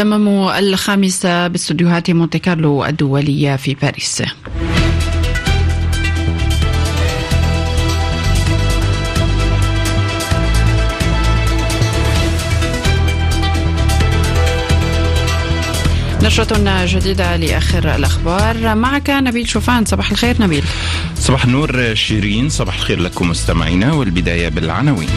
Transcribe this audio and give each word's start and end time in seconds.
تمام 0.00 0.48
الخامسة 0.48 1.48
باستديوهات 1.48 2.10
مونتي 2.10 2.38
كارلو 2.38 2.84
الدولية 2.84 3.56
في 3.56 3.74
باريس. 3.74 4.22
نشرة 16.22 16.84
جديدة 16.86 17.36
لآخر 17.36 17.94
الأخبار. 17.94 18.74
معك 18.74 19.10
نبيل 19.10 19.48
شوفان 19.48 19.84
صباح 19.84 20.10
الخير 20.10 20.42
نبيل. 20.42 20.64
صباح 21.16 21.44
النور 21.44 21.94
شيرين 21.94 22.48
صباح 22.48 22.74
الخير 22.74 23.00
لكم 23.00 23.30
مستمعينا 23.30 23.92
والبداية 23.92 24.48
بالعناوين. 24.48 25.08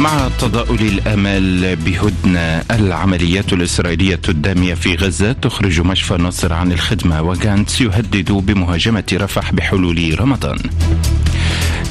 مع 0.00 0.28
تضاؤل 0.40 0.80
الامال 0.80 1.76
بهدنة 1.76 2.62
العمليات 2.70 3.52
الإسرائيلية 3.52 4.20
الدامية 4.28 4.74
في 4.74 4.94
غزة 4.94 5.32
تخرج 5.32 5.80
مشفى 5.80 6.14
نصر 6.14 6.52
عن 6.52 6.72
الخدمة 6.72 7.22
وغانتس 7.22 7.80
يهدد 7.80 8.32
بمهاجمة 8.32 9.04
رفح 9.12 9.52
بحلول 9.52 10.20
رمضان. 10.20 10.58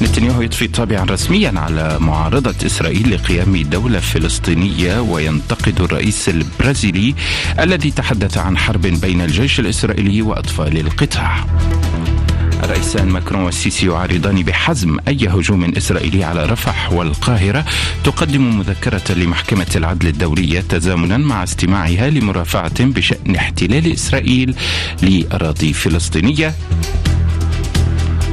نتنياهو 0.02 0.42
يضفي 0.42 0.68
طابعا 0.68 1.04
رسميا 1.04 1.52
على 1.56 1.98
معارضة 2.00 2.66
إسرائيل 2.66 3.14
لقيام 3.14 3.56
دولة 3.56 4.00
فلسطينية 4.00 5.00
وينتقد 5.00 5.80
الرئيس 5.80 6.28
البرازيلي 6.28 7.14
الذي 7.60 7.90
تحدث 7.90 8.38
عن 8.38 8.58
حرب 8.58 8.82
بين 8.82 9.20
الجيش 9.20 9.60
الإسرائيلي 9.60 10.22
وأطفال 10.22 10.78
القطاع 10.78 11.44
الرئيسان 12.64 13.08
ماكرون 13.08 13.42
والسيسي 13.42 13.86
يعارضان 13.86 14.42
بحزم 14.42 14.98
أي 15.08 15.28
هجوم 15.28 15.64
إسرائيلي 15.64 16.24
على 16.24 16.46
رفح 16.46 16.92
والقاهرة. 16.92 17.64
تقدم 18.04 18.58
مذكرة 18.58 19.12
لمحكمة 19.12 19.66
العدل 19.76 20.08
الدولية 20.08 20.60
تزامنا 20.60 21.16
مع 21.16 21.44
استماعها 21.44 22.10
لمرافعة 22.10 22.84
بشأن 22.84 23.36
احتلال 23.36 23.92
إسرائيل 23.92 24.54
لأراضي 25.02 25.72
فلسطينية. 25.72 26.54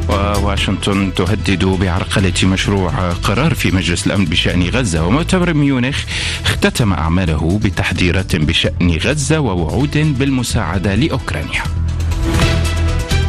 وواشنطن 0.10 1.14
تهدد 1.16 1.66
بعرقلة 1.66 2.34
مشروع 2.44 2.92
قرار 3.12 3.54
في 3.54 3.72
مجلس 3.72 4.08
الأمن 4.08 4.26
بشأن 4.26 4.64
غزة. 4.64 5.06
ومؤتمر 5.06 5.54
ميونخ 5.54 6.04
اختتم 6.46 6.94
أعماله 6.94 7.60
بتحذيرات 7.64 8.36
بشأن 8.36 8.92
غزة 8.92 9.40
ووعود 9.40 10.16
بالمساعدة 10.20 10.96
لأوكرانيا. 10.96 11.83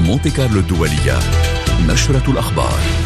مونتي 0.05 0.31
كارلو 0.31 0.61
الدولية. 0.61 1.19
نشرة 1.89 2.31
الأخبار. 2.31 3.04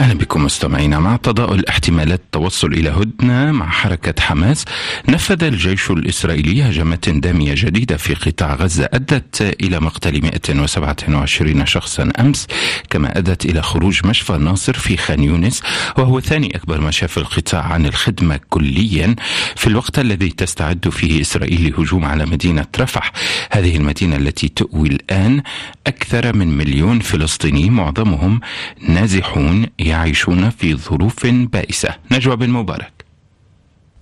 أهلا 0.00 0.14
بكم 0.18 0.44
مستمعينا. 0.44 0.98
مع 0.98 1.16
تضاؤل 1.16 1.66
احتمالات 1.66 2.20
التوصل 2.20 2.72
إلى 2.72 2.90
هدنة 2.90 3.52
مع 3.52 3.68
حركة 3.68 4.22
حماس 4.22 4.64
نفذ 5.08 5.44
الجيش 5.44 5.90
الإسرائيلي 5.90 6.62
هجمات 6.62 7.08
دامية 7.08 7.54
جديدة 7.56 7.96
في 7.96 8.14
قطاع 8.14 8.54
غزة 8.54 8.88
أدت 8.92 9.56
إلى 9.62 9.80
مقتل 9.80 10.22
127 10.22 11.66
شخصا 11.66 12.10
أمس 12.20 12.46
كما 12.90 13.18
أدت 13.18 13.44
إلى 13.44 13.62
خروج 13.62 14.06
مشفى 14.06 14.32
ناصر 14.32 14.72
في 14.72 14.96
خان 14.96 15.22
يونس 15.22 15.62
وهو 15.98 16.20
ثاني 16.20 16.56
أكبر 16.56 16.80
مشافي 16.80 17.16
القطاع 17.18 17.62
عن 17.62 17.86
الخدمة 17.86 18.40
كليا. 18.50 19.16
في 19.56 19.66
الوقت 19.66 19.98
الذي 19.98 20.28
تستعد 20.28 20.88
فيه 20.88 21.20
إسرائيل 21.20 21.70
لهجوم 21.70 22.04
على 22.04 22.26
مدينة 22.26 22.66
رفح 22.80 23.12
هذه 23.50 23.76
المدينة 23.76 24.16
التي 24.16 24.48
تؤوي 24.48 24.88
الآن 24.88 25.42
أكثر 25.86 26.36
من 26.36 26.56
مليون 26.58 27.00
فلسطيني 27.00 27.70
معظمهم 27.70 28.40
نازحون 28.88 29.66
يعيشون 29.86 30.50
في 30.50 30.76
ظروف 30.76 31.26
بائسة. 31.26 31.94
نجوى 32.10 32.36
بن 32.36 32.50
مبارك. 32.50 33.01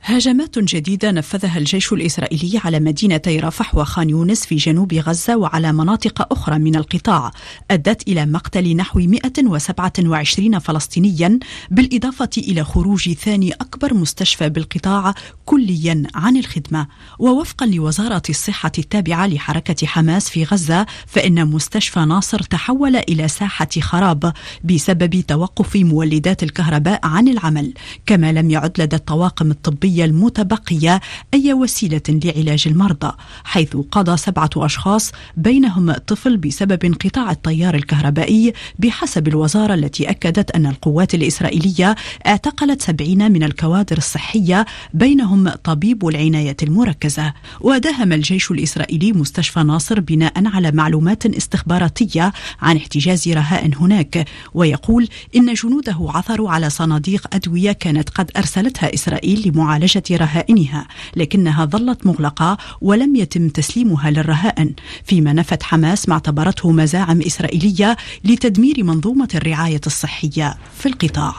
هجمات 0.03 0.59
جديدة 0.59 1.11
نفذها 1.11 1.59
الجيش 1.59 1.93
الإسرائيلي 1.93 2.61
على 2.65 2.81
مدينتي 2.81 3.41
رفح 3.41 3.75
وخان 3.75 4.11
يونس 4.11 4.47
في 4.47 4.57
جنوب 4.57 4.95
غزة 4.95 5.37
وعلى 5.37 5.73
مناطق 5.73 6.33
أخرى 6.33 6.59
من 6.59 6.77
القطاع 6.77 7.31
أدت 7.71 8.09
إلى 8.09 8.27
مقتل 8.27 8.77
نحو 8.77 8.99
127 9.01 10.59
فلسطينيا 10.59 11.39
بالإضافة 11.71 12.31
إلى 12.39 12.65
خروج 12.65 13.13
ثاني 13.13 13.53
أكبر 13.53 13.95
مستشفى 13.95 14.49
بالقطاع 14.49 15.15
كليا 15.45 16.03
عن 16.15 16.37
الخدمة. 16.37 16.87
ووفقا 17.19 17.67
لوزارة 17.67 18.23
الصحة 18.31 18.73
التابعة 18.79 19.27
لحركة 19.27 19.87
حماس 19.87 20.31
في 20.31 20.45
غزة 20.45 20.87
فإن 21.07 21.47
مستشفى 21.47 22.01
ناصر 22.01 22.39
تحول 22.43 22.97
إلى 22.97 23.29
ساحة 23.29 23.69
خراب 23.81 24.33
بسبب 24.65 25.21
توقف 25.29 25.77
مولدات 25.77 26.43
الكهرباء 26.43 27.01
عن 27.03 27.29
العمل. 27.29 27.75
كما 28.07 28.33
لم 28.33 28.51
يعد 28.51 28.81
لدى 28.81 28.97
الطواقم 28.97 29.51
الطبية 29.51 29.90
الطبية 29.91 30.05
المتبقية 30.05 31.01
أي 31.35 31.53
وسيلة 31.53 32.01
لعلاج 32.09 32.65
المرضى 32.67 33.13
حيث 33.45 33.77
قضى 33.77 34.17
سبعة 34.17 34.51
أشخاص 34.57 35.13
بينهم 35.37 35.93
طفل 35.93 36.37
بسبب 36.37 36.85
انقطاع 36.85 37.31
التيار 37.31 37.75
الكهربائي 37.75 38.53
بحسب 38.79 39.29
الوزارة 39.29 39.75
التي 39.75 40.11
أكدت 40.11 40.51
أن 40.51 40.67
القوات 40.67 41.15
الإسرائيلية 41.15 41.95
اعتقلت 42.27 42.83
سبعين 42.83 43.33
من 43.33 43.43
الكوادر 43.43 43.99
الصحية 43.99 44.67
بينهم 44.95 45.49
طبيب 45.49 46.09
العناية 46.09 46.57
المركزة. 46.63 47.33
وداهم 47.61 48.13
الجيش 48.13 48.51
الإسرائيلي 48.51 49.13
مستشفى 49.13 49.61
ناصر 49.61 50.01
بناء 50.01 50.33
على 50.47 50.71
معلومات 50.71 51.27
استخباراتية 51.27 52.33
عن 52.63 52.77
احتجاز 52.77 53.29
رهائن 53.29 53.75
هناك 53.75 54.29
ويقول 54.55 55.09
إن 55.37 55.55
جنوده 55.55 55.97
عثروا 56.01 56.51
على 56.51 56.71
صناديق 56.71 57.27
أدوية 57.33 57.73
كانت 57.73 58.11
قد 58.11 58.31
أرسلتها 58.37 58.95
إسرائيل 58.95 59.49
لمعالجة 59.49 59.80
معالجة 59.81 60.03
رهائنها 60.11 60.87
لكنها 61.17 61.65
ظلت 61.65 62.07
مغلقة 62.07 62.59
ولم 62.81 63.17
يتم 63.17 63.49
تسليمها 63.49 64.11
للرهائن 64.11 64.75
فيما 65.05 65.33
نفت 65.33 65.63
حماس 65.63 66.09
ما 66.09 66.15
اعتبرته 66.15 66.71
مزاعم 66.71 67.21
إسرائيلية 67.21 67.97
لتدمير 68.25 68.85
منظومة 68.85 69.29
الرعاية 69.35 69.81
الصحية 69.87 70.55
في 70.79 70.87
القطاع. 70.87 71.35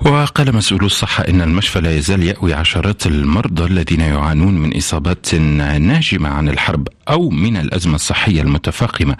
وقال 0.00 0.56
مسؤولو 0.56 0.86
الصحة 0.86 1.28
إن 1.28 1.40
المشفى 1.42 1.80
لا 1.80 1.96
يزال 1.96 2.22
يأوي 2.22 2.54
عشرات 2.54 3.06
المرضى 3.06 3.64
الذين 3.64 4.00
يعانون 4.00 4.54
من 4.54 4.76
إصابات 4.76 5.34
ناجمة 5.34 6.28
عن 6.28 6.48
الحرب 6.48 6.88
أو 7.08 7.30
من 7.30 7.56
الأزمة 7.56 7.94
الصحية 7.94 8.42
المتفاقمة. 8.42 9.16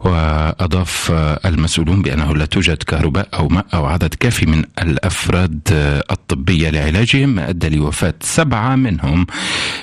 وأضاف 0.00 1.10
المسؤولون 1.44 2.02
بأنه 2.02 2.34
لا 2.34 2.44
توجد 2.44 2.82
كهرباء 2.82 3.28
أو 3.34 3.48
ماء 3.48 3.66
أو 3.74 3.86
عدد 3.86 4.14
كافي 4.14 4.46
من 4.46 4.64
الأفراد 4.82 5.60
الطبية 6.10 6.70
لعلاجهم. 6.70 7.28
ما 7.28 7.50
أدى 7.58 7.76
لوفاة 7.76 8.14
سبعة 8.20 8.76
منهم. 8.76 9.26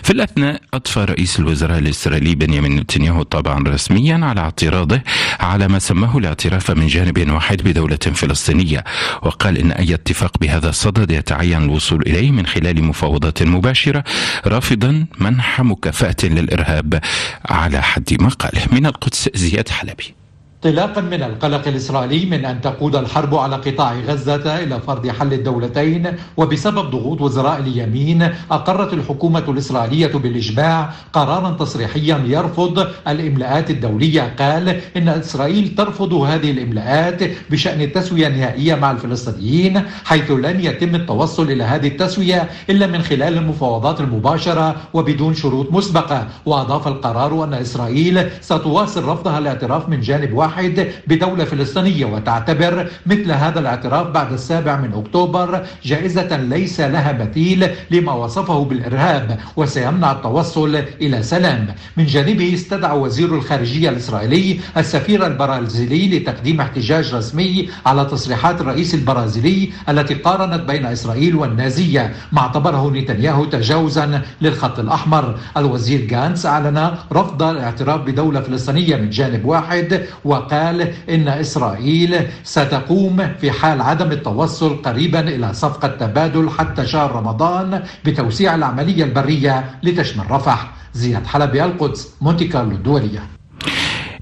في 0.04 0.12
الأثناء 0.12 0.62
أضفى 0.74 1.00
رئيس 1.00 1.40
الوزراء 1.40 1.80
الإسرائيلي 1.80 2.36
بنيامين 2.36 2.76
نتنياهو 2.76 3.24
طبعا 3.24 3.64
رسميا 3.68 4.26
على 4.26 4.42
اعتراضه 4.42 5.02
على 5.40 5.68
ما 5.68 5.80
سماه 5.80 6.18
الاعتراف 6.18 6.72
من 6.72 6.88
جانب 6.88 7.30
واحد 7.32 7.62
بدولة 7.62 7.98
فلسطينية 7.98 8.84
وقال 9.22 9.58
إن 9.58 9.72
أي 9.72 9.94
اتفاق 9.94 10.38
بهذا 10.38 10.70
الصدد 10.70 11.12
يتعين 11.12 11.64
الوصول 11.64 12.02
إليه 12.02 12.32
من 12.32 12.46
خلال 12.46 12.84
مفاوضات 12.84 13.44
مباشرة 13.44 14.04
رافضا 14.46 15.06
منح 15.20 15.62
مكافأة 15.62 16.16
للإرهاب 16.24 17.02
على 17.46 17.82
حد 17.82 18.22
ما 18.22 18.30
قاله. 18.30 18.62
من 18.72 18.86
القدس 18.86 19.30
زياد 19.36 19.70
حلبي. 19.70 20.25
انطلاقا 20.66 21.02
من 21.02 21.24
القلق 21.24 21.68
الإسرائيلي 21.68 22.26
من 22.26 22.46
أن 22.46 22.62
تقود 22.62 22.96
الحرب 22.96 23.36
على 23.36 23.56
قطاع 23.56 23.94
غزة 24.08 24.64
إلى 24.64 24.80
فرض 24.80 25.08
حل 25.08 25.34
الدولتين 25.34 26.08
وبسبب 26.38 26.90
ضغوط 26.90 27.22
وزراء 27.22 27.60
اليمين 27.60 28.30
أقرت 28.52 28.94
الحكومة 28.94 29.44
الإسرائيلية 29.48 30.08
بالإجماع 30.08 30.90
قرارا 31.14 31.52
تصريحيا 31.52 32.24
يرفض 32.26 32.88
الإملاءات 33.08 33.70
الدولية. 33.70 34.34
قال 34.40 34.82
إن 34.98 35.10
إسرائيل 35.10 35.76
ترفض 35.78 36.14
هذه 36.14 36.52
الإملاءات 36.52 37.24
بشأن 37.50 37.82
التسوية 37.82 38.28
النهائية 38.28 38.76
مع 38.76 38.92
الفلسطينيين 38.92 39.82
حيث 40.06 40.32
لن 40.32 40.60
يتم 40.60 40.96
التوصل 40.96 41.52
إلى 41.52 41.64
هذه 41.64 41.88
التسوية 41.88 42.50
إلا 42.70 42.88
من 42.88 43.02
خلال 43.02 43.38
المفاوضات 43.38 44.02
المباشرة 44.02 44.76
وبدون 44.94 45.34
شروط 45.34 45.72
مسبقة. 45.72 46.28
وأضاف 46.46 46.88
القرار 46.88 47.44
أن 47.44 47.54
إسرائيل 47.54 48.30
ستواصل 48.42 49.04
رفضها 49.06 49.38
الاعتراف 49.38 49.90
من 49.90 50.02
جانب 50.02 50.34
واحد 50.34 50.55
واحد 50.56 50.88
بدولة 51.08 51.46
فلسطينية 51.46 52.06
وتعتبر 52.06 52.88
مثل 53.06 53.32
هذا 53.32 53.60
الاعتراف 53.60 54.08
بعد 54.08 54.34
السابع 54.34 54.78
من 54.78 54.94
أكتوبر 54.94 55.66
جائزة 55.84 56.38
ليس 56.38 56.80
لها 56.82 57.14
مثيل 57.14 57.70
لما 57.92 58.14
وصفه 58.14 58.66
بالإرهاب 58.66 59.38
وسيمنع 59.56 60.12
التوصل 60.12 60.76
إلى 61.02 61.24
سلام. 61.24 61.68
من 61.98 62.06
جانبه 62.06 62.54
استدعى 62.54 62.98
وزير 62.98 63.36
الخارجية 63.36 63.90
الإسرائيلي 63.90 64.60
السفير 64.78 65.28
البرازيلي 65.28 66.20
لتقديم 66.20 66.62
احتجاج 66.62 67.16
رسمي 67.16 67.70
على 67.86 68.06
تصريحات 68.06 68.62
الرئيس 68.62 68.94
البرازيلي 68.96 69.70
التي 69.90 70.14
قارنت 70.14 70.62
بين 70.62 70.86
إسرائيل 70.86 71.36
والنازية. 71.36 72.14
ما 72.32 72.40
اعتبره 72.40 72.92
نتنياهو 72.92 73.46
تجاوزا 73.46 74.22
للخط 74.42 74.80
الأحمر. 74.80 75.36
الوزير 75.58 76.02
جانس 76.02 76.46
أعلن 76.46 76.92
رفض 77.14 77.44
الاعتراف 77.44 78.02
بدولة 78.02 78.42
فلسطينية 78.42 78.96
من 78.96 79.10
جانب 79.10 79.46
واحد 79.46 80.06
و 80.26 80.45
وقال 80.46 80.94
إن 81.10 81.28
إسرائيل 81.28 82.28
ستقوم 82.44 83.28
في 83.42 83.52
حال 83.52 83.82
عدم 83.82 84.12
التوصل 84.12 84.82
قريبا 84.82 85.20
إلى 85.20 85.54
صفقة 85.54 85.88
تبادل 85.88 86.50
حتى 86.50 86.86
شهر 86.86 87.12
رمضان 87.12 87.84
بتوسيع 88.06 88.56
العملية 88.56 89.04
البرية 89.04 89.80
لتشمل 89.84 90.32
رفح. 90.32 90.72
زياد 90.94 91.26
حلبي 91.28 91.64
القدس 91.64 92.14
مونتي 92.22 92.48
كارلو 92.48 92.72
الدولية 92.72 93.35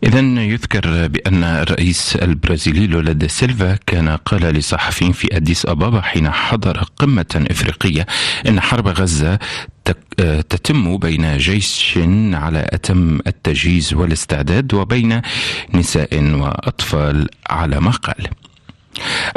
إذا 0.03 0.19
يذكر 0.19 1.07
بأن 1.07 1.44
الرئيس 1.44 2.15
البرازيلي 2.15 2.88
لولا 2.88 3.11
دا 3.11 3.27
سيلفا 3.27 3.77
كان 3.88 4.09
قال 4.09 4.41
لصحفيين 4.41 5.11
في 5.11 5.38
أديس 5.38 5.65
أبابا 5.65 6.01
حين 6.01 6.31
حضر 6.31 6.83
قمة 6.97 7.45
إفريقية 7.51 8.05
إن 8.47 8.61
حرب 8.61 8.88
غزة 8.88 9.39
تتم 10.50 10.97
بين 10.97 11.38
جيش 11.38 12.00
على 12.33 12.69
أتم 12.73 13.19
التجهيز 13.27 13.94
والاستعداد 13.94 14.73
وبين 14.73 15.21
نساء 15.73 16.23
وأطفال 16.23 17.29
على 17.49 17.79
ما 17.79 17.91
قال. 17.91 18.27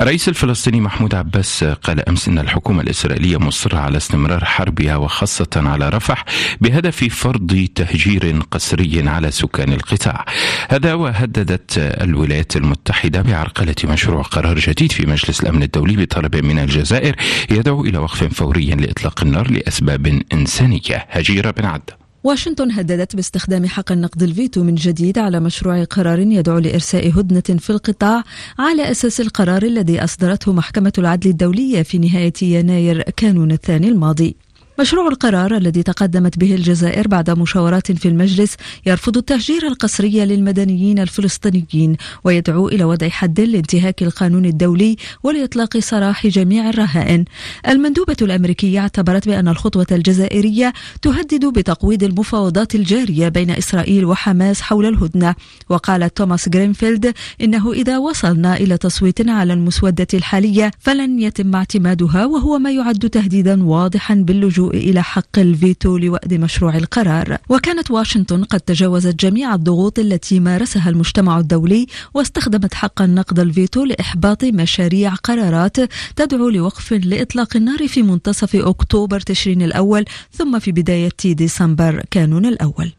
الرئيس 0.01 0.29
الفلسطيني 0.29 0.81
محمود 0.81 1.15
عباس 1.15 1.65
قال 1.65 2.09
أمس 2.09 2.29
إن 2.29 2.39
الحكومة 2.39 2.83
الإسرائيلية 2.83 3.37
مصرة 3.37 3.79
على 3.79 3.97
استمرار 3.97 4.45
حربها 4.45 4.97
وخاصة 4.97 5.49
على 5.57 5.89
رفح 5.89 6.25
بهدف 6.61 7.05
فرض 7.05 7.69
تهجير 7.75 8.43
قسري 8.51 9.09
على 9.09 9.31
سكان 9.31 9.73
القطاع. 9.73 10.25
هذا 10.69 10.95
وهددت 10.95 11.79
الولايات 11.79 12.57
المتحدة 12.57 13.23
بعرقلة 13.23 13.75
مشروع 13.85 14.23
قرار 14.23 14.59
جديد 14.59 14.93
في 14.93 15.07
مجلس 15.07 15.41
الأمن 15.41 15.63
الدولي 15.63 15.97
بطلب 15.97 16.37
من 16.37 16.59
الجزائر 16.59 17.17
يدعو 17.51 17.85
إلى 17.85 17.99
وقف 17.99 18.25
فوري 18.25 18.71
لإطلاق 18.71 19.23
النار 19.23 19.51
لأسباب 19.51 20.23
إنسانية. 20.33 21.07
هجيره 21.11 21.51
بن 21.51 21.65
عده 21.65 22.06
واشنطن 22.27 22.71
هددت 22.71 23.17
باستخدام 23.17 23.67
حق 23.67 23.93
النقد 23.93 24.23
الفيتو 24.23 24.63
من 24.63 24.75
جديد 24.75 25.19
على 25.19 25.41
مشروع 25.41 25.85
قرار 25.85 26.19
يدعو 26.19 26.59
لإرساء 26.59 27.21
هدنة 27.21 27.59
في 27.59 27.71
القطاع 27.71 28.25
على 28.59 28.91
أساس 28.91 29.21
القرار 29.21 29.63
الذي 29.63 30.05
أصدرته 30.05 30.53
محكمة 30.53 30.93
العدل 30.99 31.31
الدولية 31.31 31.83
في 31.83 31.99
نهاية 31.99 32.33
يناير 32.43 33.03
كانون 33.03 33.53
الثاني 33.53 33.89
الماضي. 33.89 34.37
مشروع 34.79 35.09
القرار 35.09 35.57
الذي 35.57 35.83
تقدمت 35.83 36.39
به 36.39 36.55
الجزائر 36.55 37.09
بعد 37.09 37.31
مشاورات 37.31 37.93
في 37.93 38.09
المجلس 38.09 38.57
يرفض 38.87 39.17
التهجير 39.17 39.67
القسري 39.67 40.25
للمدنيين 40.25 40.99
الفلسطينيين 40.99 41.97
ويدعو 42.25 42.69
إلى 42.69 42.85
وضع 42.85 43.09
حد 43.09 43.41
لانتهاك 43.41 44.03
القانون 44.03 44.45
الدولي 44.45 44.97
ولإطلاق 45.23 45.79
سراح 45.79 46.27
جميع 46.27 46.71
الرهائن. 46.71 47.25
المندوبة 47.69 48.17
الأمريكية 48.23 48.81
اعتبرت 48.81 49.29
بأن 49.29 49.49
الخطوة 49.49 49.87
الجزائرية 49.93 50.73
تهدد 51.03 51.45
بتقويض 51.45 52.03
المفاوضات 52.03 52.75
الجارية 52.75 53.29
بين 53.29 53.51
إسرائيل 53.51 54.05
وحماس 54.05 54.61
حول 54.61 54.87
الهدنة 54.87 55.35
وقالت 55.69 56.17
توماس 56.17 56.49
جرينفيلد 56.49 57.15
إنه 57.41 57.73
إذا 57.73 57.99
وصلنا 57.99 58.57
إلى 58.57 58.79
تصويت 58.79 59.29
على 59.29 59.53
المسودة 59.53 60.07
الحالية 60.15 60.71
فلن 60.79 61.21
يتم 61.21 61.57
اعتمادها 61.57 62.27
وهو 62.27 62.59
ما 62.59 62.71
يعد 62.71 63.11
تهديدا 63.11 63.65
واضحا 63.65 64.15
باللجوء 64.15 64.66
إلى 64.71 65.03
حق 65.03 65.39
الفيتو 65.39 65.97
لوأد 65.97 66.35
مشروع 66.35 66.77
القرار. 66.77 67.39
وكانت 67.49 67.91
واشنطن 67.91 68.45
قد 68.45 68.61
تجاوزت 68.61 69.21
جميع 69.21 69.55
الضغوط 69.55 69.99
التي 69.99 70.41
مارسها 70.41 70.91
المجتمع 70.91 71.39
الدولي 71.39 71.87
واستخدمت 72.15 72.75
حق 72.75 73.03
النقد 73.03 73.39
الفيتو 73.39 73.85
لإحباط 73.85 74.45
مشاريع 74.45 75.15
قرارات 75.15 75.77
تدعو 76.17 76.49
لوقف 76.49 76.93
لإطلاق 76.93 77.57
النار 77.57 77.89
في 77.89 78.03
منتصف 78.03 78.57
أكتوبر 78.57 79.21
تشرين 79.21 79.63
الأول 79.63 80.05
ثم 80.33 80.59
في 80.59 80.73
بداية 80.73 81.11
ديسمبر 81.25 82.03
كانون 82.11 82.47
الأول. 82.47 82.93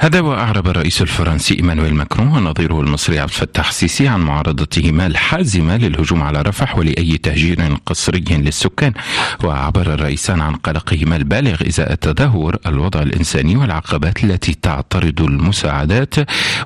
هذا 0.00 0.20
وأعرب 0.20 0.68
الرئيس 0.68 1.02
الفرنسي 1.02 1.54
إيمانويل 1.54 1.94
ماكرون 1.94 2.28
ونظيره 2.28 2.80
المصري 2.80 3.18
عبد 3.18 3.30
الفتاح 3.30 3.68
السيسي 3.68 4.08
عن 4.08 4.20
معارضتهما 4.20 5.06
الحازمة 5.06 5.76
للهجوم 5.76 6.22
على 6.22 6.42
رفح 6.42 6.78
ولأي 6.78 7.18
تهجير 7.18 7.76
قسري 7.86 8.24
للسكان. 8.30 8.92
وعبر 9.44 9.94
الرئيسان 9.94 10.40
عن 10.40 10.54
قلقهما 10.54 11.16
البالغ 11.16 11.68
إزاء 11.68 11.94
تدهور 11.94 12.56
الوضع 12.66 13.02
الإنساني 13.02 13.56
والعقبات 13.56 14.24
التي 14.24 14.54
تعترض 14.62 15.20
المساعدات. 15.20 16.14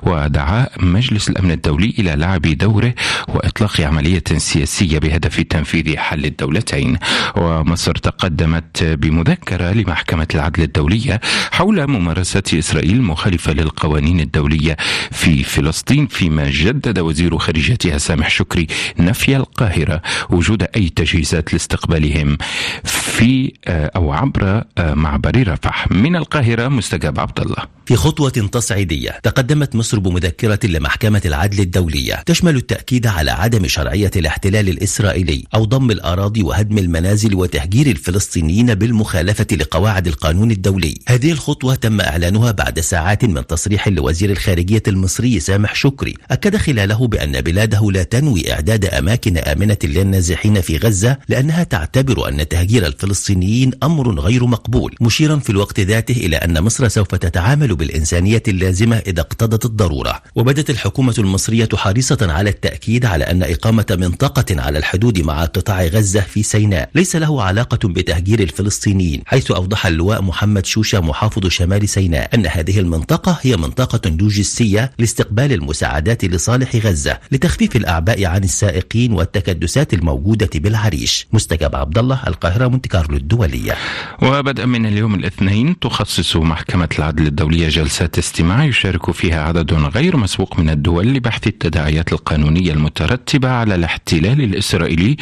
ودعا 0.03 0.67
مجلس 0.79 1.29
الأمن 1.29 1.51
الدولي 1.51 1.95
إلى 1.99 2.15
لعب 2.15 2.41
دوره 2.41 2.93
وإطلاق 3.27 3.81
عملية 3.81 4.23
سياسية 4.37 4.99
بهدف 4.99 5.41
تنفيذ 5.41 5.97
حل 5.97 6.25
الدولتين. 6.25 6.97
ومصر 7.37 7.95
تقدمت 7.95 8.83
بمذكرة 8.83 9.71
لمحكمة 9.71 10.27
العدل 10.35 10.63
الدولية 10.63 11.21
حول 11.51 11.87
ممارسة 11.87 12.43
إسرائيل 12.53 12.88
إسرائيل 12.89 13.03
مخالفة 13.03 13.53
للقوانين 13.53 14.19
الدولية 14.19 14.77
في 15.11 15.43
فلسطين 15.43 16.07
فيما 16.07 16.49
جدد 16.49 16.99
وزير 16.99 17.37
خارجيتها 17.37 17.97
سامح 17.97 18.29
شكري 18.29 18.67
نفي 18.99 19.35
القاهرة 19.35 20.01
وجود 20.29 20.63
أي 20.75 20.89
تجهيزات 20.89 21.53
لاستقبالهم 21.53 22.37
في 22.83 23.53
آه، 23.67 23.91
أو 23.95 24.11
عبر 24.13 24.63
آه، 24.77 24.93
معبر 24.93 25.47
رفح. 25.47 25.91
من 25.91 26.15
القاهرة 26.15 26.67
مستجاب 26.67 27.19
عبد 27.19 27.39
الله 27.39 27.78
في 27.89 27.95
خطوة 27.95 28.29
تصعيدية 28.29 29.19
تقدمت 29.23 29.75
مصر 29.75 29.99
بمذكرة 29.99 30.59
لمحكمة 30.63 31.21
العدل 31.25 31.59
الدولية 31.59 32.23
تشمل 32.25 32.55
التأكيد 32.55 33.07
على 33.07 33.31
عدم 33.31 33.67
شرعية 33.67 34.11
الاحتلال 34.15 34.69
الإسرائيلي 34.69 35.43
أو 35.55 35.65
ضم 35.65 35.91
الأراضي 35.91 36.43
وهدم 36.43 36.77
المنازل 36.77 37.35
وتهجير 37.35 37.87
الفلسطينيين 37.87 38.75
بالمخالفة 38.75 39.47
لقواعد 39.51 40.07
القانون 40.07 40.51
الدولي. 40.51 40.97
هذه 41.07 41.31
الخطوة 41.31 41.75
تم 41.75 42.01
إعلانها 42.01 42.51
بعد 42.51 42.79
ساعات 42.79 43.25
من 43.25 43.47
تصريح 43.47 43.87
لوزير 43.87 44.31
الخارجية 44.31 44.83
المصري 44.87 45.39
سامح 45.39 45.75
شكري 45.75 46.13
أكد 46.31 46.57
خلاله 46.57 47.07
بأن 47.07 47.41
بلاده 47.41 47.91
لا 47.91 48.03
تنوي 48.03 48.53
إعداد 48.53 48.85
أماكن 48.85 49.37
آمنة 49.37 49.77
للنازحين 49.83 50.61
في 50.61 50.77
غزة 50.77 51.17
لأنها 51.29 51.63
تعتبر 51.63 52.29
أن 52.29 52.47
تهجير 52.47 52.87
الفلسطينيين 52.87 53.71
أمر 53.83 54.19
غير 54.19 54.45
مقبول 54.45 54.95
مشيرا 55.01 55.35
في 55.35 55.49
الوقت 55.49 55.79
ذاته 55.79 56.25
إلى 56.25 56.35
أن 56.37 56.63
مصر 56.63 56.87
سوف 56.87 57.07
تتعامل 57.07 57.78
بالإنسانية 57.79 58.43
اللازمة 58.47 58.97
إذا 58.97 59.21
اقتضت 59.21 59.65
الضرورة. 59.65 60.21
وبدت 60.35 60.69
الحكومة 60.69 61.15
المصرية 61.17 61.69
حريصة 61.75 62.17
على 62.21 62.49
التأكيد 62.49 63.05
على 63.05 63.23
أن 63.23 63.43
إقامة 63.43 63.85
منطقة 63.89 64.61
على 64.61 64.79
الحدود 64.79 65.19
مع 65.19 65.45
قطاع 65.45 65.83
غزة 65.83 66.21
في 66.21 66.43
سيناء. 66.43 66.89
ليس 66.95 67.15
له 67.15 67.43
علاقة 67.43 67.87
بتهجير 67.87 68.39
الفلسطينيين 68.39 69.21
حيث 69.25 69.51
أوضح 69.51 69.85
اللواء 69.85 70.21
محمد 70.21 70.65
شوشة 70.65 70.99
محافظ 70.99 71.47
شمال 71.47 71.89
سيناء 71.89 72.35
أن 72.35 72.45
هذه 72.45 72.79
المنطقة 72.79 73.39
هي 73.41 73.57
منطقة 73.57 74.09
لوجستية 74.09 74.91
لاستقبال 74.99 75.53
المساعدات 75.53 76.25
لصالح 76.25 76.75
غزة 76.75 77.19
لتخفيف 77.31 77.75
الأعباء 77.75 78.25
عن 78.25 78.43
السائقين 78.43 79.13
والتكدسات 79.13 79.93
الموجودة 79.93 80.49
بالعريش. 80.55 81.27
مستجاب 81.33 81.75
عبد 81.75 81.97
الله 81.97 82.21
القاهرة 82.27 82.67
مونتي 82.67 82.89
كارلو 82.89 83.17
الدولية. 83.17 83.75
وبدءا 84.21 84.65
من 84.65 84.85
اليوم 84.85 85.15
الاثنين 85.15 85.79
تخصص 85.79 86.35
محكمة 86.35 86.89
العدل 86.99 87.27
الدولية 87.27 87.68
جلسات 87.69 88.17
استماع 88.17 88.63
يشارك 88.63 89.11
فيها 89.11 89.43
عدد 89.43 89.73
غير 89.73 90.17
مسبوق 90.17 90.59
من 90.59 90.69
الدول 90.69 91.07
لبحث 91.07 91.47
التداعيات 91.47 92.13
القانونية 92.13 92.73
المترتبة 92.73 93.49
على 93.49 93.75
الاحتلال 93.75 94.41
الإسرائيلي 94.41 95.17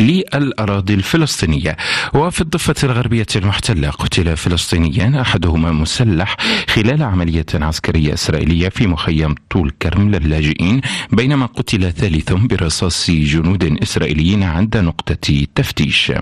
للأراضي 0.00 0.94
الفلسطينية. 0.94 1.76
وفي 2.14 2.40
الضفة 2.40 2.74
الغربية 2.84 3.26
المحتلة 3.36 3.90
قتل 3.90 4.36
فلسطينيان 4.36 5.14
أحدهما 5.14 5.72
مسلح 5.72 6.36
خلال 6.68 7.02
عملية 7.02 7.46
عسكرية 7.54 8.14
إسرائيلية 8.14 8.68
في 8.68 8.86
مخيم 8.86 9.34
طول 9.50 9.70
كرم 9.82 10.10
للاجئين 10.10 10.80
بينما 11.12 11.46
قتل 11.46 11.92
ثالث 11.92 12.32
برصاص 12.32 13.10
جنود 13.10 13.78
إسرائيليين 13.82 14.42
عند 14.42 14.76
نقطة 14.76 15.46
تفتيش. 15.54 16.12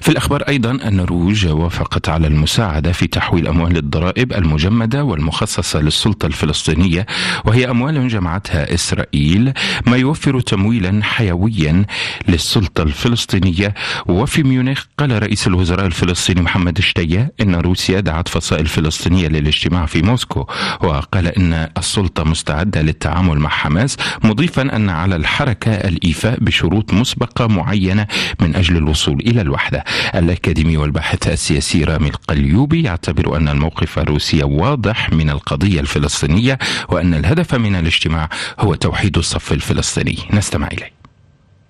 في 0.00 0.08
الأخبار 0.08 0.42
أيضا 0.42 0.70
النرويج 0.70 1.46
وافقت 1.46 2.08
على 2.08 2.26
المساعدة 2.26 2.92
في 2.92 3.06
تحويل 3.06 3.48
أموال 3.48 3.76
الضرائب 3.76 4.32
المجمدة 4.32 4.83
والمخصصة 4.92 5.80
للسلطة 5.80 6.26
الفلسطينية 6.26 7.06
وهي 7.44 7.70
أموال 7.70 8.08
جمعتها 8.08 8.74
إسرائيل 8.74 9.52
ما 9.86 9.96
يوفر 9.96 10.40
تمويلا 10.40 11.04
حيويا 11.04 11.84
للسلطة 12.28 12.82
الفلسطينية. 12.82 13.74
وفي 14.06 14.42
ميونخ 14.42 14.84
قال 14.98 15.22
رئيس 15.22 15.46
الوزراء 15.46 15.86
الفلسطيني 15.86 16.42
محمد 16.42 16.80
شتية 16.80 17.32
إن 17.40 17.54
روسيا 17.54 18.00
دعت 18.00 18.28
فصائل 18.28 18.66
فلسطينية 18.66 19.28
للاجتماع 19.28 19.86
في 19.86 20.02
موسكو 20.02 20.46
وقال 20.80 21.26
إن 21.26 21.68
السلطة 21.78 22.24
مستعدة 22.24 22.82
للتعامل 22.82 23.38
مع 23.38 23.50
حماس 23.50 23.96
مضيفا 24.24 24.76
أن 24.76 24.90
على 24.90 25.16
الحركة 25.16 25.70
الإيفاء 25.72 26.40
بشروط 26.40 26.92
مسبقة 26.92 27.46
معينة 27.46 28.06
من 28.40 28.56
أجل 28.56 28.76
الوصول 28.76 29.20
إلى 29.20 29.40
الوحدة. 29.40 29.84
الأكاديمي 30.14 30.76
والباحث 30.76 31.28
السياسي 31.28 31.84
رامي 31.84 32.08
القليوبي 32.08 32.82
يعتبر 32.82 33.36
أن 33.36 33.48
الموقف 33.48 33.98
الروسي 33.98 34.42
واضح 34.64 35.12
من 35.12 35.30
القضية 35.30 35.80
الفلسطينية 35.80 36.58
وأن 36.88 37.14
الهدف 37.14 37.54
من 37.54 37.76
الاجتماع 37.76 38.28
هو 38.60 38.74
توحيد 38.74 39.18
الصف 39.18 39.52
الفلسطيني. 39.52 40.18
نستمع 40.30 40.66
إليه. 40.66 41.03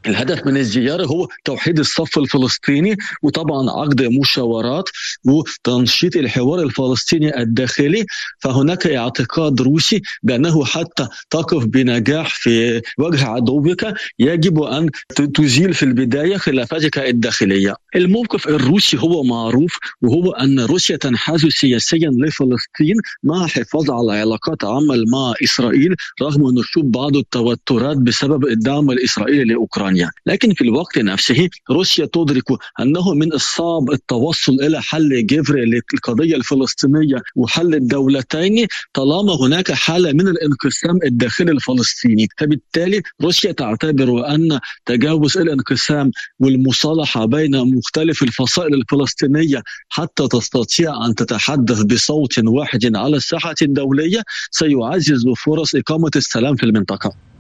الهدف 0.07 0.47
من 0.47 0.57
الزيارة 0.57 1.07
هو 1.07 1.29
توحيد 1.45 1.79
الصف 1.79 2.19
الفلسطيني 2.19 2.97
وطبعا 3.23 3.71
عقد 3.71 4.03
مشاورات 4.03 4.89
وتنشيط 5.25 6.17
الحوار 6.17 6.63
الفلسطيني 6.63 7.43
الداخلي. 7.43 8.07
فهناك 8.41 8.87
اعتقاد 8.87 9.61
روسي 9.61 10.03
بأنه 10.23 10.65
حتى 10.65 11.09
تقف 11.31 11.65
بنجاح 11.65 12.35
في 12.35 12.83
وجه 12.99 13.27
عدوك 13.27 13.85
يجب 14.19 14.63
أن 14.63 14.91
تزيل 15.35 15.75
في 15.75 15.83
البداية 15.83 16.37
خلافاتك 16.37 16.99
الداخلية. 16.99 17.75
الموقف 17.97 18.49
الروسي 18.49 18.99
هو 18.99 19.23
معروف 19.23 19.79
وهو 20.03 20.31
أن 20.33 20.61
روسيا 20.61 20.97
تنحاز 20.97 21.47
سياسيا 21.47 22.11
لفلسطين 22.11 22.97
مع 23.23 23.45
الحفاظ 23.45 23.91
على 23.91 24.13
علاقات 24.21 24.65
عمل 24.65 25.05
مع 25.13 25.35
إسرائيل 25.45 25.95
رغم 26.23 26.59
نشوب 26.59 26.93
بعض 26.93 27.17
التوترات 27.17 27.97
بسبب 27.97 28.45
الدعم 28.47 28.91
الإسرائيلي 28.91 29.45
لأوكرانيا. 29.45 29.94
لكن 30.27 30.55
في 30.55 30.65
الوقت 30.65 30.99
نفسه 30.99 31.49
روسيا 31.71 32.07
تدرك 32.13 32.45
أنه 32.81 33.15
من 33.15 33.33
الصعب 33.33 33.91
التوصل 33.91 34.53
إلى 34.53 34.83
حل 34.83 35.27
جذري 35.27 35.65
للقضية 35.65 36.37
الفلسطينية 36.37 37.23
وحل 37.37 37.75
الدولتين 37.75 38.67
طالما 38.95 39.35
هناك 39.41 39.73
حالة 39.73 40.13
من 40.13 40.29
الانقسام 40.29 40.99
الداخلي 41.05 41.53
الفلسطيني. 41.53 42.29
فبالتالي 42.39 43.03
روسيا 43.23 43.53
تعتبر 43.53 44.29
أن 44.35 44.61
تجاوز 44.87 45.39
الانقسام 45.39 46.11
والمصالحة 46.41 47.25
بين 47.27 47.77
مختلف 47.77 48.23
الفصائل 48.23 48.75
الفلسطينية 48.75 49.63
حتى 49.89 50.29
تستطيع 50.29 51.07
أن 51.07 51.15
تتحدث 51.15 51.83
بصوت 51.83 52.39
واحد 52.39 52.97
على 52.97 53.17
الساحة 53.17 53.55
الدولية 53.63 54.23
سيعزز 54.51 55.25
فرص 55.45 55.75
إقامة 55.75 56.11
السلام 56.17 56.57
في 56.57 56.63
المنطقة. 56.67 57.34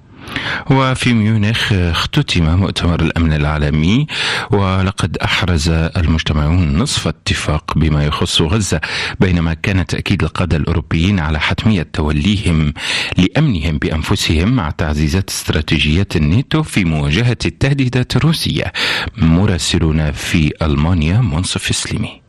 وفي 0.71 1.14
ميونخ 1.14 1.73
اختتم 1.73 2.59
مؤتمر 2.59 3.03
الأمن 3.03 3.33
العالمي 3.33 4.07
ولقد 4.50 5.17
أحرز 5.17 5.69
المجتمعون 5.71 6.79
نصف 6.79 7.09
اتفاق 7.09 7.79
بما 7.79 8.05
يخص 8.05 8.43
غزة 8.43 8.81
بينما 9.21 9.55
كان 9.55 9.87
تأكيد 9.87 10.23
القادة 10.23 10.57
الأوروبيين 10.57 11.21
على 11.21 11.41
حتميه 11.41 11.83
توليهم 11.93 12.75
لأمنهم 13.17 13.79
بأنفسهم 13.79 14.49
مع 14.49 14.71
تعزيزات 14.71 15.31
استراتيجيات 15.31 16.17
الناتو 16.17 16.62
في 16.62 16.85
مواجهة 16.85 17.38
التهديدات 17.47 18.17
الروسية. 18.17 18.73
مراسلنا 19.17 20.12
في 20.12 20.53
ألمانيا 20.62 21.21
منصف 21.21 21.76
سليمي. 21.76 22.24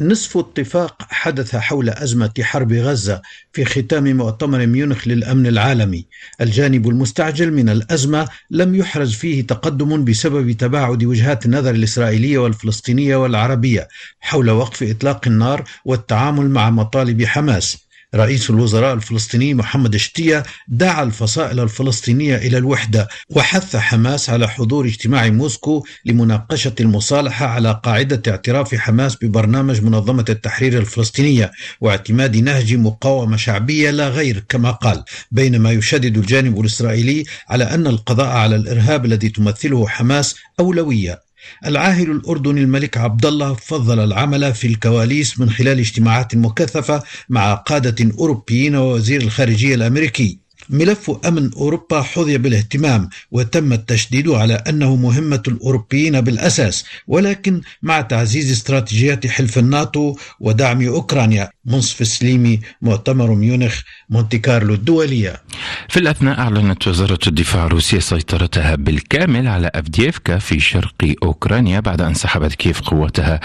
نصف 0.00 0.36
اتفاق 0.36 1.02
حدث 1.08 1.56
حول 1.56 1.90
أزمة 1.90 2.32
حرب 2.40 2.72
غزة 2.72 3.22
في 3.52 3.64
ختام 3.64 4.16
مؤتمر 4.16 4.66
ميونخ 4.66 5.08
للأمن 5.08 5.46
العالمي. 5.46 6.06
الجانب 6.40 6.88
المستعجل 6.88 7.52
من 7.52 7.68
الأزمة 7.68 8.28
لم 8.50 8.74
يحرز 8.74 9.12
فيه 9.14 9.46
تقدم 9.46 10.04
بسبب 10.04 10.52
تباعد 10.52 11.04
وجهات 11.04 11.46
النظر 11.46 11.70
الإسرائيلية 11.70 12.38
والفلسطينية 12.38 13.16
والعربية 13.16 13.88
حول 14.20 14.50
وقف 14.50 14.82
إطلاق 14.82 15.20
النار 15.26 15.64
والتعامل 15.84 16.50
مع 16.50 16.70
مطالب 16.70 17.24
حماس. 17.24 17.85
رئيس 18.14 18.50
الوزراء 18.50 18.94
الفلسطيني 18.94 19.54
محمد 19.54 19.96
شتية 19.96 20.42
دعا 20.68 21.02
الفصائل 21.02 21.60
الفلسطينية 21.60 22.36
إلى 22.36 22.58
الوحدة 22.58 23.08
وحث 23.30 23.76
حماس 23.76 24.30
على 24.30 24.48
حضور 24.48 24.86
اجتماع 24.86 25.28
موسكو 25.28 25.86
لمناقشة 26.04 26.74
المصالحة 26.80 27.46
على 27.46 27.80
قاعدة 27.84 28.32
اعتراف 28.32 28.74
حماس 28.74 29.16
ببرنامج 29.22 29.82
منظمة 29.82 30.24
التحرير 30.28 30.78
الفلسطينية 30.78 31.52
واعتماد 31.80 32.36
نهج 32.36 32.74
مقاومة 32.74 33.36
شعبية 33.36 33.90
لا 33.90 34.08
غير 34.08 34.44
كما 34.48 34.70
قال 34.70 35.04
بينما 35.30 35.72
يشدد 35.72 36.18
الجانب 36.18 36.60
الإسرائيلي 36.60 37.24
على 37.48 37.64
أن 37.64 37.86
القضاء 37.86 38.26
على 38.36 38.56
الإرهاب 38.56 39.04
الذي 39.04 39.28
تمثله 39.28 39.88
حماس 39.88 40.36
أولوية. 40.60 41.25
العاهل 41.66 42.10
الأردني 42.10 42.60
الملك 42.60 42.96
عبد 42.96 43.26
الله 43.26 43.54
فضل 43.54 44.00
العمل 44.00 44.54
في 44.54 44.66
الكواليس 44.66 45.40
من 45.40 45.50
خلال 45.50 45.78
اجتماعات 45.78 46.34
مكثفة 46.34 47.02
مع 47.28 47.54
قادة 47.54 48.10
أوروبيين 48.18 48.76
ووزير 48.76 49.22
الخارجية 49.22 49.74
الأمريكي. 49.74 50.45
ملف 50.70 51.10
أمن 51.26 51.50
أوروبا 51.52 52.02
حظي 52.02 52.38
بالاهتمام 52.38 53.08
وتم 53.30 53.72
التشديد 53.72 54.28
على 54.28 54.54
أنه 54.54 54.96
مهمة 54.96 55.42
الأوروبيين 55.48 56.20
بالأساس 56.20 56.84
ولكن 57.06 57.60
مع 57.82 58.00
تعزيز 58.00 58.50
استراتيجيات 58.50 59.26
حلف 59.26 59.58
الناتو 59.58 60.16
ودعم 60.40 60.86
أوكرانيا. 60.86 61.50
منصف 61.64 62.06
سليمي 62.06 62.60
مؤتمر 62.82 63.34
ميونخ 63.34 63.80
مونتي 64.10 64.38
كارلو 64.38 64.74
الدولية. 64.74 65.42
في 65.88 66.00
الأثناء 66.00 66.38
أعلنت 66.38 66.88
وزارة 66.88 67.18
الدفاع 67.26 67.66
الروسية 67.66 67.98
سيطرتها 67.98 68.74
بالكامل 68.74 69.48
على 69.48 69.70
أفديفكا 69.74 70.38
في 70.38 70.60
شرق 70.60 71.14
أوكرانيا 71.22 71.80
بعد 71.80 72.00
أن 72.00 72.14
سحبت 72.14 72.54
كييف 72.54 72.80
قواتها 72.80 73.40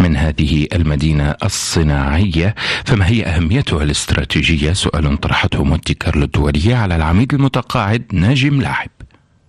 من 0.00 0.16
هذه 0.16 0.66
المدينة 0.72 1.34
الصناعية. 1.44 2.54
فما 2.84 3.08
هي 3.08 3.22
أهميتها 3.26 3.82
الاستراتيجية؟ 3.82 4.72
سؤال 4.72 5.20
طرحته 5.20 5.64
مونتي 5.64 5.94
كارلو 5.94 6.24
الدولية. 6.24 6.63
على 6.72 6.96
العميد 6.96 7.34
المتقاعد 7.34 8.04
ناجي 8.12 8.60
ملاعب 8.60 8.90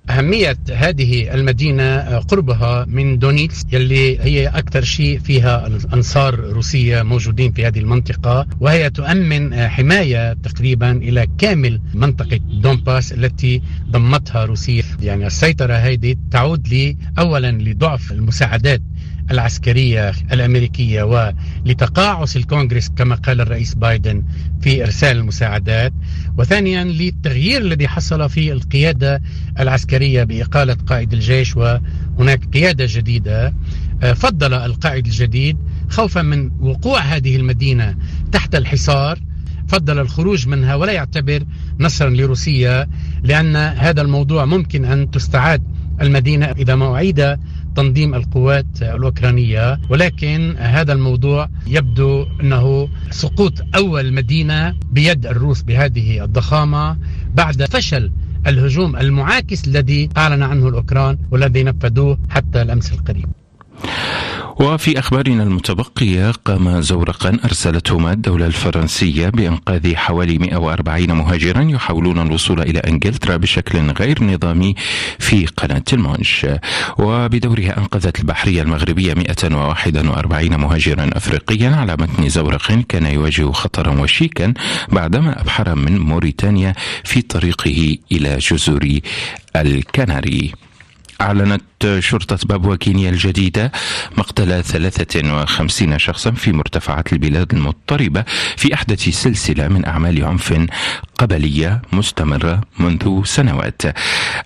أهمية 0.09 0.57
هذه 0.71 1.33
المدينة 1.33 2.17
قربها 2.19 2.85
من 2.85 3.19
دونيتسك 3.19 3.65
يلي 3.71 4.19
هي 4.19 4.47
أكثر 4.47 4.83
شيء 4.83 5.19
فيها 5.19 5.67
أنصار 5.93 6.39
روسية 6.39 7.01
موجودين 7.01 7.51
في 7.51 7.67
هذه 7.67 7.79
المنطقة 7.79 8.47
وهي 8.59 8.89
تؤمن 8.89 9.67
حماية 9.67 10.33
تقريبا 10.33 10.91
إلى 10.91 11.27
كامل 11.37 11.81
منطقة 11.93 12.37
دونباس 12.37 13.13
التي 13.13 13.61
ضمتها 13.91 14.45
روسيا. 14.45 14.83
يعني 15.01 15.27
السيطرة 15.27 15.73
هذه 15.73 16.15
تعود 16.31 16.67
لي 16.67 16.97
أولا 17.19 17.51
لضعف 17.51 18.11
المساعدات 18.11 18.81
العسكرية 19.31 20.09
الأمريكية 20.31 21.03
ولتقاعس 21.03 22.37
الكونغرس 22.37 22.89
كما 22.89 23.15
قال 23.15 23.41
الرئيس 23.41 23.75
بايدن 23.75 24.23
في 24.61 24.83
إرسال 24.83 25.17
المساعدات. 25.17 25.93
وثانيا 26.37 26.83
للتغيير 26.83 27.61
الذي 27.61 27.87
حصل 27.87 28.29
في 28.29 28.51
القيادة 28.51 29.21
العسكرية 29.59 30.23
بإقالة 30.23 30.73
قائد 30.73 31.13
الجيش 31.13 31.55
وهناك 31.55 32.45
قيادة 32.53 32.85
جديدة. 32.89 33.53
آه، 34.03 34.13
فضل 34.13 34.53
القائد 34.53 35.05
الجديد 35.05 35.57
خوفا 35.89 36.21
من 36.21 36.51
وقوع 36.59 36.99
هذه 36.99 37.35
المدينة 37.35 37.95
تحت 38.31 38.55
الحصار. 38.55 39.19
فضل 39.67 39.99
الخروج 39.99 40.47
منها 40.47 40.75
ولا 40.75 40.91
يعتبر 40.91 41.43
نصرا 41.79 42.09
لروسيا 42.09 42.87
لأن 43.23 43.55
هذا 43.55 44.01
الموضوع 44.01 44.45
ممكن 44.45 44.85
أن 44.85 45.11
تستعاد 45.11 45.63
المدينة 46.01 46.45
إذا 46.45 46.75
ما 46.75 46.95
أعيد 46.95 47.37
تنظيم 47.75 48.15
القوات 48.15 48.81
الأوكرانية 48.81 49.79
ولكن 49.89 50.55
هذا 50.59 50.93
الموضوع 50.93 51.49
يبدو 51.67 52.25
أنه 52.41 52.89
سقوط 53.09 53.53
أول 53.75 54.13
مدينة 54.13 54.75
بيد 54.91 55.25
الروس 55.25 55.61
بهذه 55.61 56.23
الضخامة 56.23 56.97
بعد 57.33 57.65
فشل 57.65 58.11
الهجوم 58.47 58.95
المعاكس 58.95 59.67
الذي 59.67 60.09
أعلن 60.17 60.43
عنه 60.43 60.67
الأوكران 60.67 61.17
والذي 61.31 61.63
نفذوه 61.63 62.17
حتى 62.29 62.61
الأمس 62.61 62.93
القريب. 62.93 63.25
وفي 64.59 64.99
أخبارنا 64.99 65.43
المتبقية 65.43 66.31
قام 66.31 66.81
زورقا 66.81 67.37
أرسلتهما 67.45 68.11
الدولة 68.11 68.45
الفرنسية 68.45 69.29
بإنقاذ 69.29 69.95
حوالي 69.95 70.37
140 70.37 71.11
مهاجرا 71.11 71.61
يحاولون 71.63 72.19
الوصول 72.19 72.61
إلى 72.61 72.79
إنجلترا 72.79 73.37
بشكل 73.37 73.79
غير 73.79 74.23
نظامي 74.23 74.75
في 75.19 75.45
قناة 75.45 75.83
المانش 75.93 76.47
وبدورها 76.97 77.77
أنقذت 77.77 78.19
البحرية 78.19 78.61
المغربية 78.61 79.13
141 79.13 80.57
مهاجرا 80.57 81.09
أفريقيا 81.13 81.69
على 81.69 81.93
متن 81.99 82.29
زورق 82.29 82.71
كان 82.89 83.05
يواجه 83.05 83.51
خطرا 83.51 84.01
وشيكا 84.01 84.53
بعدما 84.89 85.41
أبحر 85.41 85.75
من 85.75 85.99
موريتانيا 85.99 86.73
في 87.03 87.21
طريقه 87.21 87.97
إلى 88.11 88.37
جزر 88.37 88.99
الكناري. 89.55 90.51
أعلنت 91.21 91.61
شرطة 91.99 92.47
بابوا 92.47 92.75
كينيا 92.75 93.09
الجديدة 93.09 93.71
مقتل 94.17 94.63
53 94.63 95.97
شخصا 95.97 96.31
في 96.31 96.51
مرتفعات 96.51 97.13
البلاد 97.13 97.53
المضطربة 97.53 98.23
في 98.57 98.73
أحدث 98.73 99.09
سلسلة 99.09 99.67
من 99.67 99.85
أعمال 99.85 100.25
عنف 100.25 100.53
قبلية 101.17 101.81
مستمرة 101.93 102.61
منذ 102.79 103.23
سنوات. 103.23 103.81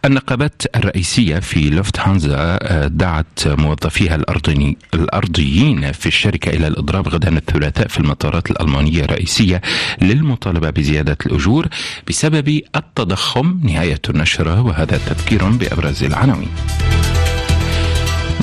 النقابات 0.05 0.61
الرئيسية 0.75 1.39
في 1.39 1.69
لوفت 1.69 1.99
هانزا 1.99 2.59
آه، 2.61 2.87
دعت 2.87 3.47
موظفيها 3.47 4.15
الأرضي 4.15 4.77
الأرضيين 4.93 5.91
في 5.91 6.05
الشركة 6.05 6.49
إلى 6.49 6.67
الإضراب 6.67 7.07
غدا 7.07 7.37
الثلاثاء 7.37 7.87
في 7.87 7.99
المطارات 7.99 8.51
الألمانية 8.51 9.03
الرئيسية 9.03 9.61
للمطالبة 10.01 10.69
بزيادة 10.69 11.17
الأجور 11.25 11.67
بسبب 12.07 12.61
التضخم 12.75 13.59
نهاية 13.63 14.01
النشرة 14.09 14.61
وهذا 14.61 14.97
تذكير 14.97 15.49
بأبرز 15.49 16.03
العناوين. 16.03 16.49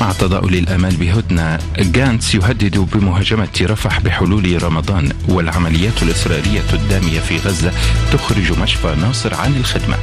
مع 0.01 0.13
تضاؤل 0.13 0.55
الامال 0.55 0.97
بهدنة 0.97 1.59
جانتس 1.79 2.35
يهدد 2.35 2.79
بمهاجمة 2.79 3.49
رفح 3.63 4.01
بحلول 4.01 4.63
رمضان 4.63 5.13
والعمليات 5.29 6.03
الإسرائيلية 6.03 6.63
الدامية 6.73 7.21
في 7.21 7.37
غزة 7.37 7.73
تخرج 8.13 8.59
مشفى 8.59 8.95
ناصر 9.01 9.35
عن 9.35 9.57
الخدمة. 9.57 9.97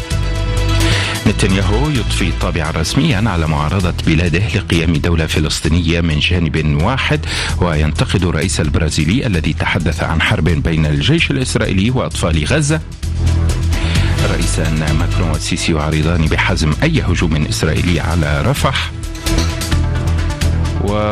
نتنياهو 1.28 1.90
يضفي 1.90 2.32
طابعا 2.42 2.72
رسميا 2.72 3.30
على 3.30 3.48
معارضة 3.48 3.94
بلاده 4.08 4.48
لقيام 4.56 4.94
دولة 4.94 5.26
فلسطينية 5.26 6.02
من 6.02 6.20
جانب 6.20 6.82
واحد 6.84 7.20
وينتقد 7.62 8.24
الرئيس 8.24 8.60
البرازيلي 8.62 9.28
الذي 9.28 9.54
تحدث 9.54 10.04
عن 10.04 10.22
حرب 10.22 10.44
بين 10.44 10.86
الجيش 10.86 11.32
الإسرائيلي 11.32 11.90
وأطفال 11.90 12.46
غزة 12.46 12.82
الرئيسان 14.26 14.96
ماكرون 15.00 15.30
والسيسي 15.30 15.72
يعارضان 15.72 16.26
بحزم 16.26 16.74
أي 16.84 17.02
هجوم 17.02 17.46
إسرائيلي 17.46 18.00
على 18.00 18.42
رفح 18.42 18.92
Wow. 20.84 21.04